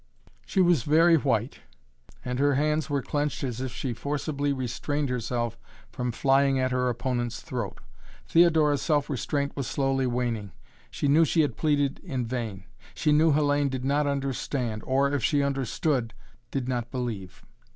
She 0.47 0.61
was 0.61 0.81
very 0.81 1.15
white, 1.15 1.59
and 2.25 2.39
her 2.39 2.55
hands 2.55 2.89
were 2.89 3.03
clenched 3.03 3.43
as 3.43 3.61
if 3.61 3.71
she 3.71 3.93
forcibly 3.93 4.51
restrained 4.51 5.09
herself 5.09 5.59
from 5.91 6.11
flying 6.11 6.57
at 6.59 6.71
her 6.71 6.89
opponent's 6.89 7.39
throat. 7.43 7.77
Theodora's 8.27 8.81
self 8.81 9.11
restraint 9.11 9.55
was 9.55 9.67
slowly 9.67 10.07
waning. 10.07 10.53
She 10.89 11.07
knew 11.07 11.23
she 11.23 11.41
had 11.41 11.55
pleaded 11.55 11.99
in 11.99 12.25
vain. 12.25 12.63
She 12.95 13.11
knew 13.11 13.31
Hellayne 13.31 13.69
did 13.69 13.85
not 13.85 14.07
understand, 14.07 14.81
or, 14.87 15.13
if 15.13 15.23
she 15.23 15.43
understood, 15.43 16.15
did 16.49 16.67
not 16.67 16.89
believe. 16.89 17.43